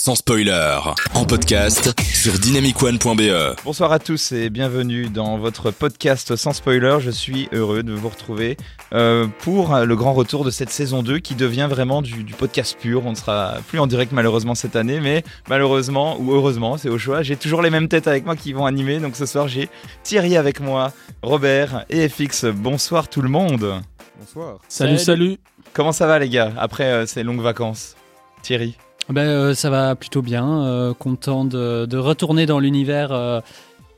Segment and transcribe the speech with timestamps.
[0.00, 0.78] sans spoiler,
[1.12, 3.54] en podcast sur dynamicone.be.
[3.64, 6.96] Bonsoir à tous et bienvenue dans votre podcast sans spoiler.
[7.00, 8.56] Je suis heureux de vous retrouver
[8.94, 12.78] euh, pour le grand retour de cette saison 2 qui devient vraiment du, du podcast
[12.80, 13.04] pur.
[13.04, 16.96] On ne sera plus en direct malheureusement cette année, mais malheureusement ou heureusement, c'est au
[16.96, 17.22] choix.
[17.22, 19.00] J'ai toujours les mêmes têtes avec moi qui vont animer.
[19.00, 19.68] Donc ce soir, j'ai
[20.02, 22.46] Thierry avec moi, Robert et FX.
[22.46, 23.82] Bonsoir tout le monde.
[24.18, 24.60] Bonsoir.
[24.66, 25.36] Salut, salut.
[25.74, 27.96] Comment ça va les gars après euh, ces longues vacances?
[28.42, 28.78] Thierry?
[29.10, 30.62] Ben, euh, ça va plutôt bien.
[30.62, 33.40] euh, content de, de retourner dans l'univers euh,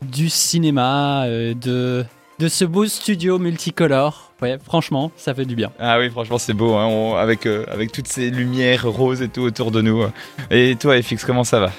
[0.03, 2.05] du cinéma, euh, de,
[2.39, 4.33] de ce beau studio multicolore.
[4.41, 5.71] Ouais, franchement, ça fait du bien.
[5.79, 9.29] Ah oui, franchement, c'est beau, hein, on- avec, euh, avec toutes ces lumières roses et
[9.29, 10.03] tout autour de nous.
[10.51, 11.71] Et toi, FX, comment ça va?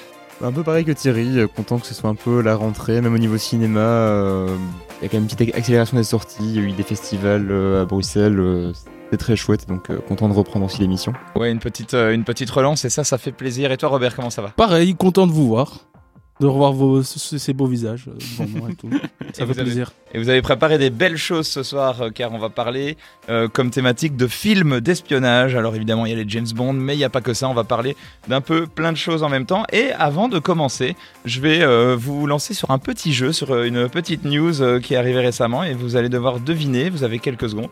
[0.42, 3.18] Un peu pareil que Thierry, content que ce soit un peu la rentrée, même au
[3.18, 3.80] niveau cinéma.
[3.80, 4.48] euh,
[5.00, 6.82] Il y a quand même une petite accélération des sorties, il y a eu des
[6.82, 8.72] festivals euh, à Bruxelles, euh,
[9.04, 11.12] c'était très chouette, donc euh, content de reprendre aussi l'émission.
[11.36, 13.70] Ouais, une petite, euh, une petite relance, et ça, ça fait plaisir.
[13.72, 14.48] Et toi, Robert, comment ça va?
[14.48, 15.86] Pareil, content de vous voir.
[16.40, 18.12] De revoir vos, ce- ces beaux visages euh,
[18.44, 18.90] devant moi et tout.
[19.32, 19.92] Ça Et fait avez- plaisir.
[20.12, 22.96] Et vous avez préparé des belles choses ce soir, euh, car on va parler
[23.28, 25.54] euh, comme thématique de films d'espionnage.
[25.54, 27.48] Alors évidemment, il y a les James Bond, mais il n'y a pas que ça.
[27.48, 29.62] On va parler d'un peu plein de choses en même temps.
[29.72, 33.88] Et avant de commencer, je vais euh, vous lancer sur un petit jeu, sur une
[33.88, 36.90] petite news qui est arrivée récemment, et vous allez devoir deviner.
[36.90, 37.70] Vous avez quelques secondes.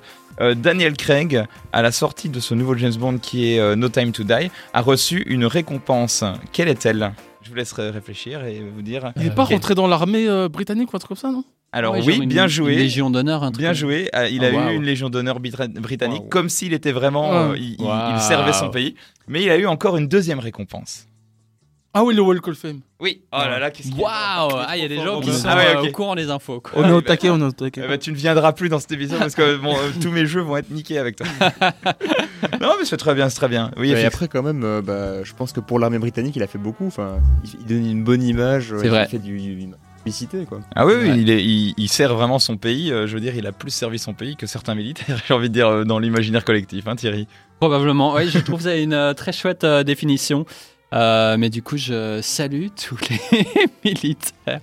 [0.57, 4.23] Daniel Craig, à la sortie de ce nouveau James Bond qui est No Time to
[4.25, 6.25] Die, a reçu une récompense.
[6.53, 7.13] Quelle est-elle?
[7.43, 9.13] Je vous laisserai réfléchir et vous dire.
[9.17, 11.45] Il est pas rentré dans l'armée euh, britannique ou un truc comme ça, non?
[11.73, 12.75] Alors Ouais, oui, une- bien une joué.
[12.77, 13.63] Légion d'honneur, un truc.
[13.63, 14.11] Bien joué.
[14.15, 17.31] Euh, Il a Oh, eu une Légion d'honneur britannique comme s'il était vraiment.
[17.33, 17.37] Ah.
[17.51, 18.95] euh, il, il- servait son pays.
[19.27, 21.07] Mais il a eu encore une deuxième récompense.
[21.95, 22.81] Ah oui, le Walk of Fame.
[23.01, 23.21] Oui.
[23.33, 24.65] Oh là là, qu'est-ce qu'il est Waouh fort.
[24.67, 25.89] Ah, il y a des gens qui sont Ah ouais, euh, ok.
[25.89, 26.61] au courant des infos.
[26.61, 26.73] quoi.
[26.77, 27.83] On est au bah- taquet, on est au taquet.
[27.85, 30.25] Eh ben, tu ne viendras plus dans cette émission parce que bon, euh, tous mes
[30.25, 31.27] jeux vont être niqués avec toi.
[32.61, 33.71] non, mais c'est très bien, c'est très bien.
[33.77, 36.47] Oui, et après, quand même, euh, bah, je pense que pour l'armée britannique, il a
[36.47, 36.87] fait beaucoup.
[36.87, 39.07] Enfin, il, il donne une bonne image, euh, C'est il vrai.
[39.07, 40.61] fait du, du- publicité, quoi.
[40.75, 41.19] Ah oui, oui, Ouais.
[41.19, 42.91] il, est, il, il sert vraiment son pays.
[42.91, 45.49] euh, je veux dire, il a plus servi son pays que certains militaires, j'ai envie
[45.49, 47.29] de dire, euh, dans l'imaginaire collectif, hein, Thierry.
[47.61, 48.15] Probablement.
[48.15, 50.45] Oui, je trouve ça une euh, très chouette euh, définition.
[50.93, 53.47] Euh, mais du coup, je salue tous les
[53.85, 54.61] militaires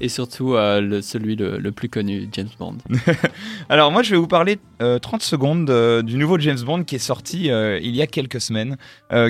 [0.00, 2.76] et surtout euh, le, celui le, le plus connu, James Bond.
[3.68, 6.96] Alors moi je vais vous parler euh, 30 secondes euh, du nouveau James Bond qui
[6.96, 8.76] est sorti il y a quelques semaines,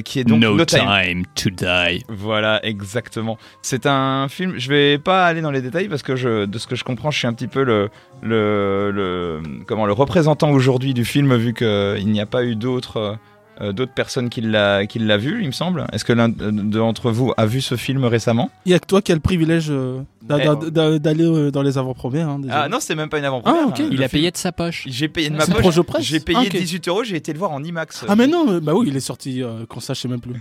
[0.04, 1.24] qui est donc No Time.
[1.34, 2.04] to die.
[2.08, 3.38] Voilà, exactement.
[3.62, 4.54] C'est un film.
[4.58, 7.10] Je vais pas aller dans les détails parce que je, de ce que je comprends,
[7.10, 7.88] je suis un petit peu le,
[8.22, 13.18] le, le comment le représentant aujourd'hui du film vu qu'il n'y a pas eu d'autres.
[13.60, 15.86] Euh, d'autres personnes qui l'a qui l'a vu, il me semble.
[15.92, 18.50] Est-ce que l'un d'entre vous a vu ce film récemment?
[18.66, 20.44] Il y a que toi qui as le privilège euh, d'a- Eh.
[20.44, 22.28] d'a- d'a- d'aller euh, dans les avant-premières.
[22.28, 22.62] hein, déjà.
[22.62, 23.62] Ah non, c'est même pas une avant-première.
[23.64, 23.80] Ah, ok.
[23.80, 23.88] hein.
[23.90, 24.84] Il Le a film- payé de sa poche.
[24.88, 25.60] J'ai payé de ma C'est poche.
[25.60, 26.56] proche de presse J'ai payé Ah, ok.
[26.56, 27.04] 18 euros.
[27.04, 28.04] J'ai été le voir en IMAX.
[28.08, 30.40] Ah mais non, bah oui, il est sorti euh, quand ça, je sais même plus.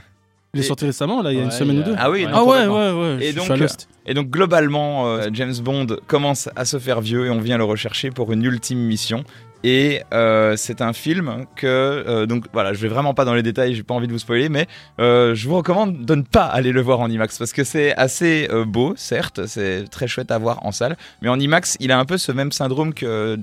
[0.53, 1.85] Il est Et- sorti récemment, là, il y a une Ouais, semaine il ou a-
[1.85, 1.95] deux.
[1.97, 2.31] Ah oui, Ouais.
[2.31, 2.75] non, Ah ouais, complètement.
[3.01, 3.23] ouais, ouais.
[3.25, 3.87] Et je donc, suis à Lost.
[4.05, 7.63] Et donc globalement, euh, James Bond commence à se faire vieux et on vient le
[7.63, 9.23] rechercher pour une ultime mission.
[9.63, 13.43] Et euh, c'est un film que euh, donc voilà, je vais vraiment pas dans les
[13.43, 14.67] détails, j'ai pas envie de vous spoiler, mais
[14.99, 17.95] euh, je vous recommande de ne pas aller le voir en IMAX parce que c'est
[17.95, 21.99] assez beau, certes, c'est très chouette à voir en salle, mais en IMAX, il a
[21.99, 23.37] un peu ce même syndrome que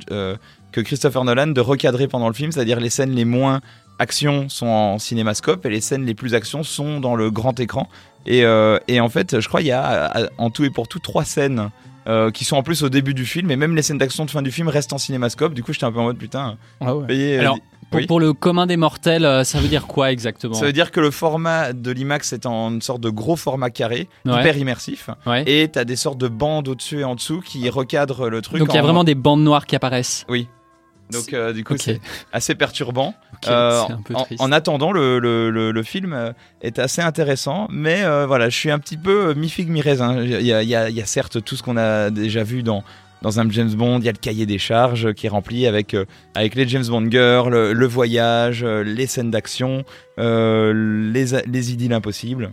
[0.71, 3.61] que Christopher Nolan de recadrer pendant le film, c'est-à-dire les scènes les moins
[3.99, 7.89] action sont en cinémascope et les scènes les plus action sont dans le grand écran.
[8.27, 8.45] Et,
[8.89, 11.71] et en fait, je crois qu'il y a en tout et pour tout trois scènes
[12.09, 14.31] euh, qui sont en plus au début du film, et même les scènes d'action de
[14.31, 15.55] fin du film restent en cinémascope.
[15.55, 17.07] Du coup, j'étais un peu en mode putain, Ah ouais.
[17.07, 17.37] payé.
[17.37, 17.59] euh, Alors,
[17.91, 18.07] Pour, Oui.
[18.07, 21.01] pour le commun des mortels, euh, ça veut dire quoi exactement Ça veut dire que
[21.01, 24.41] le format de l'IMAX est en une sorte de gros format carré, Ouais.
[24.41, 25.43] hyper immersif, Ouais.
[25.47, 28.59] et t'as des sortes de bandes au-dessus et en dessous qui recadrent le truc.
[28.59, 30.27] Donc il y a en- vraiment des bandes noires qui apparaissent.
[31.11, 32.01] Donc euh, du coup, c'est
[32.33, 33.15] assez perturbant.
[33.47, 33.83] Euh,
[34.39, 38.57] en, attendant, le, le, le, le film euh, est assez intéressant, mais euh, voilà, je
[38.57, 40.23] suis un petit peu mi-figue, mi-raisin.
[40.23, 42.43] Il y a, il y, a, il y a certes tout ce qu'on a déjà
[42.43, 42.83] vu dans,
[43.23, 45.97] dans un James Bond, il y a le cahier des charges qui est rempli avec,
[46.35, 49.85] avec les James Bond girls, le, voyage, les scènes d'action,
[50.19, 52.53] les, les idylles impossibles.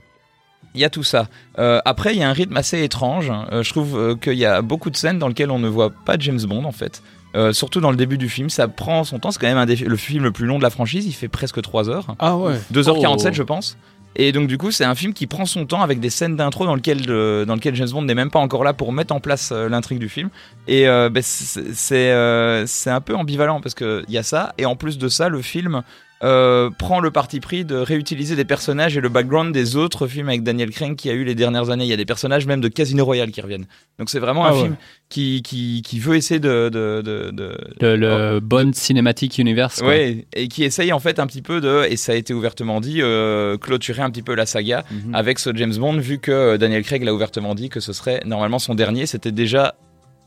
[0.76, 1.30] Il y a tout ça.
[1.58, 3.32] Euh, après, il y a un rythme assez étrange.
[3.52, 5.90] Euh, je trouve euh, qu'il y a beaucoup de scènes dans lesquelles on ne voit
[5.90, 7.02] pas James Bond en fait.
[7.36, 9.32] Euh, surtout dans le début du film, ça prend son temps.
[9.32, 11.06] C'est quand même un des- le film le plus long de la franchise.
[11.06, 12.16] Il fait presque 3 heures.
[12.20, 12.56] Ah ouais.
[12.72, 13.34] 2h47 Oh.
[13.34, 13.78] je pense.
[14.18, 16.66] Et donc du coup c'est un film qui prend son temps avec des scènes d'intro
[16.66, 19.20] dans lequel euh, dans lequel James Bond n'est même pas encore là pour mettre en
[19.20, 20.30] place euh, l'intrigue du film.
[20.70, 24.66] Et euh, ben, c'est euh, un peu ambivalent parce que il y a ça et
[24.66, 25.82] en plus de ça le film
[26.24, 30.30] euh, prend le parti pris de réutiliser des personnages et le background des autres films
[30.30, 31.84] avec Daniel Craig qui a eu les dernières années.
[31.84, 33.66] Il y a des personnages même de Casino Royale qui reviennent.
[34.00, 34.62] Donc c'est vraiment Ah un ouais.
[34.62, 34.76] film
[35.10, 36.70] qui, qui, qui veut essayer de...
[36.72, 39.80] de, de, de- Le, le bon cinématique universe.
[39.82, 39.90] quoi.
[39.90, 42.80] Ouais, et qui essaye en fait un petit peu de, et ça a été ouvertement
[42.80, 45.14] dit, euh, clôturer un petit peu la saga Mhm.
[45.16, 48.60] avec ce James Bond, vu que Daniel Craig l'a ouvertement dit que ce serait normalement
[48.60, 49.06] son dernier.
[49.06, 49.76] C'était déjà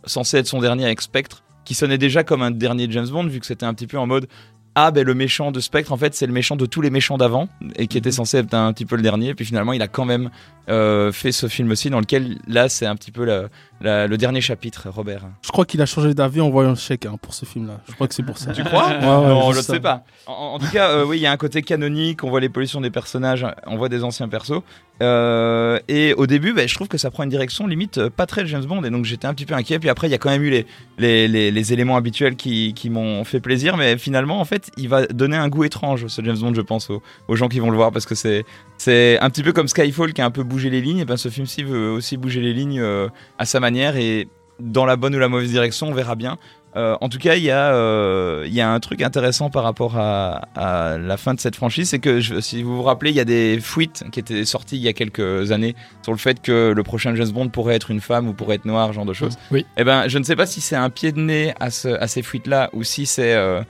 [0.04, 3.40] censé être son dernier avec Spectre, qui sonnait déjà comme un dernier James Bond, vu
[3.40, 4.26] que c'était un petit peu en mode
[4.74, 7.18] ah ben le méchant de Spectre en fait c'est le méchant de tous les méchants
[7.18, 9.88] d'avant et qui était censé être un petit peu le dernier puis finalement il a
[9.88, 10.30] quand même
[10.68, 13.44] euh, fait ce film aussi dans lequel là c'est un petit peu la-
[13.80, 17.06] la- le dernier chapitre Robert Je crois qu'il a changé d'avis en voyant le chèque
[17.06, 17.80] hein, pour ce film-là.
[17.88, 18.52] Je crois que c'est pour ça.
[18.52, 19.72] tu crois Ouais, ouais, Non, je ne juste ça.
[19.74, 20.04] sais pas.
[20.26, 22.22] En, en tout cas, euh, oui, il y a un côté canonique.
[22.24, 24.62] On voit l'évolution des personnages, on voit des anciens persos.
[25.02, 28.26] Euh, et au début, bah, je trouve que ça prend une direction limite euh, pas
[28.26, 28.82] très James Bond.
[28.84, 29.78] Et donc j'étais un petit peu inquiet.
[29.78, 30.64] Puis après, il y a quand même eu
[30.98, 33.76] les, éléments habituels qui, m'ont fait plaisir.
[33.76, 36.90] Mais finalement, en fait, il va donner un goût étrange, ce James Bond, je pense,
[36.90, 37.92] aux, gens qui vont le voir.
[37.92, 38.44] Parce que c'est
[38.76, 40.98] c'est un petit peu comme Skyfall qui a un peu bougé les lignes.
[40.98, 43.08] Et ben ce film-ci veut aussi bouger les lignes euh,
[43.38, 43.96] à sa manière.
[43.96, 44.28] Et
[44.60, 46.38] dans la bonne ou la mauvaise direction, on verra bien.
[46.76, 49.96] Euh, en tout cas, il y, a, euh, y a un truc intéressant par rapport
[49.96, 53.16] à, à la fin de cette franchise, c'est que je- si vous vous rappelez, il
[53.16, 56.42] y a des fuites qui étaient sorties il y a quelques années sur le fait
[56.42, 59.14] que le prochain James Bond pourrait être une femme ou pourrait être noir, genre de
[59.14, 59.38] choses.
[59.50, 59.64] Oui.
[59.78, 62.06] Eh ben, je ne sais pas si c'est un pied de nez à, ce- à
[62.06, 63.62] ces fuites-là ou si c'est euh,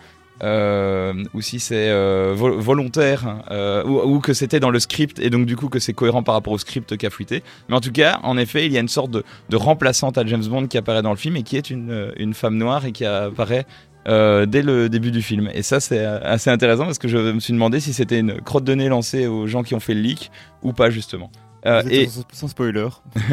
[0.42, 5.30] euh, ou si c'est euh, vo- volontaire euh, ou, que c'était dans le script et
[5.30, 7.42] donc du coup que c'est cohérent par rapport au script qui a fuité.
[7.68, 10.44] Mais en tout cas, en effet, il y a une sorte de, remplaçante à James
[10.44, 13.66] Bond qui apparaît dans le film et qui est une, femme noire et qui apparaît
[14.06, 15.50] dès le début du film.
[15.52, 18.64] Et ça, c'est assez intéressant parce que je me suis demandé si c'était une crotte
[18.64, 20.30] de nez lancée aux gens qui ont fait le leak
[20.62, 21.30] ou pas justement.
[21.68, 22.88] Euh, et sans, sans spoiler,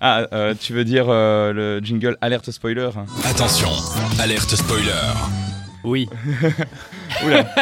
[0.00, 3.68] ah, euh, tu veux dire euh, le jingle alerte spoiler hein Attention,
[4.18, 4.90] alerte spoiler.
[5.84, 6.08] Oui.
[7.24, 7.44] Oula.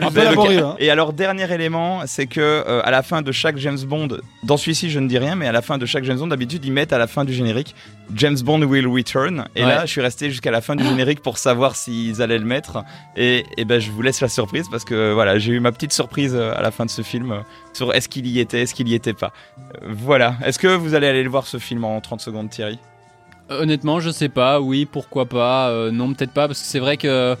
[0.00, 0.76] Un peu Mais laborieux, donc, hein.
[0.78, 4.08] Et alors dernier élément, c'est que euh, à la fin de chaque James Bond,
[4.42, 6.64] dans celui-ci je ne dis rien, mais à la fin de chaque James Bond, d'habitude
[6.64, 7.74] ils mettent à la fin du générique
[8.14, 9.46] James Bond will return.
[9.56, 9.68] Et Ouais.
[9.68, 12.84] là, je suis resté jusqu'à la fin du générique pour savoir s'ils allaient le mettre.
[13.16, 15.92] Et, et ben je vous laisse la surprise parce que voilà, j'ai eu ma petite
[15.92, 17.38] surprise euh, à la fin de ce film euh,
[17.72, 19.32] sur est-ce qu'il y était, est-ce qu'il y était pas.
[19.58, 20.34] Euh, voilà.
[20.44, 22.78] Est-ce que vous allez aller le voir ce film en 30 secondes, Thierry?
[23.50, 24.60] Honnêtement, je sais pas.
[24.60, 25.68] Oui, pourquoi pas.
[25.68, 27.36] Euh, non, peut-être pas, parce que c'est vrai que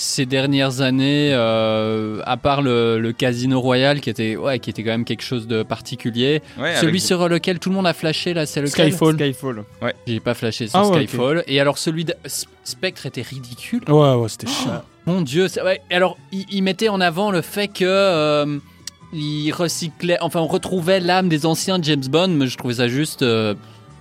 [0.00, 4.82] ces dernières années, euh, à part le, le Casino Royal, qui était, ouais, qui était
[4.82, 7.92] quand même quelque chose de particulier, Ouais, celui avec- sur lequel tout le monde a
[7.92, 9.14] flashé là, c'est lequel Skyfall.
[9.16, 9.64] Skyfall.
[10.06, 11.44] J'ai pas flashé sur Ah ouais, Skyfall.
[11.46, 13.82] Et alors celui de S- Spectre était ridicule.
[13.88, 14.82] Ouais, ouais, c'était chiant.
[15.06, 15.46] Mon Dieu.
[15.64, 18.58] ouais, alors il, il mettait en avant le fait que euh,
[19.12, 23.22] il recyclait, enfin on retrouvait l'âme des anciens James Bond, mais je trouvais ça juste.
[23.22, 23.54] euh,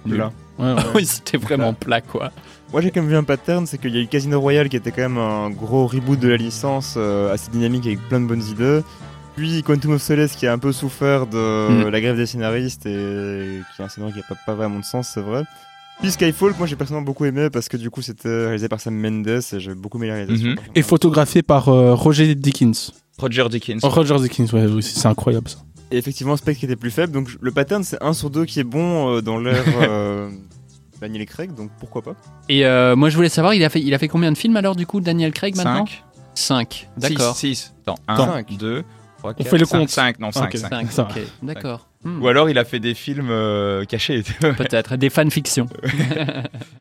[0.05, 0.17] nul.
[0.19, 0.31] Là.
[0.59, 0.75] Ouais,
[1.05, 2.31] c'était vraiment plat quoi.
[2.71, 4.75] Moi j'ai quand même vu un pattern, c'est qu'il y a eu Casino Royale qui
[4.75, 8.25] était quand même un gros reboot de la licence, euh, assez dynamique avec plein de
[8.27, 8.81] bonnes idées.
[9.35, 11.89] Puis Quantum of Solace qui a un peu souffert de Mm.
[11.89, 14.83] la grève des scénaristes et qui est un scénario qui n'a pas, pas vraiment de
[14.85, 15.43] sens, c'est vrai.
[16.01, 18.79] Puis Skyfall, que moi j'ai personnellement beaucoup aimé parce que du coup c'était réalisé par
[18.79, 20.49] Sam Mendes et j'ai beaucoup aimé la réalisation.
[20.51, 20.57] Mhm.
[20.75, 22.91] Et photographié par euh, Roger Dickens.
[23.17, 23.79] Roger Dickens.
[23.83, 25.57] Oh, Roger Dickens, ouais, oui, c'est incroyable ça.
[25.91, 28.63] Et effectivement, Spectre était plus faible, donc le pattern c'est 1 sur 2 qui est
[28.63, 30.29] bon euh, dans l'ère euh,
[31.01, 32.15] Daniel Craig, donc pourquoi pas.
[32.47, 34.55] Et euh, moi je voulais savoir, il a fait, il a fait combien de films
[34.57, 35.85] alors du coup, Daniel Craig maintenant?
[35.85, 36.03] 5
[36.35, 36.87] 5.
[36.97, 37.35] D'accord.
[37.35, 37.73] 6.
[37.81, 38.33] Attends, Attends.
[38.33, 38.83] 1, 2,
[39.17, 39.89] 3, 4, fait le compte.
[39.89, 40.57] 5, non, 5, Ok.
[40.57, 40.69] 5.
[40.69, 41.09] 5, Ça va.
[41.09, 41.19] ok.
[41.43, 41.87] D'accord.
[42.03, 42.21] Hmm.
[42.21, 44.23] Ou alors il a fait des films euh, cachés.
[44.39, 45.67] Peut-être des fanfictions.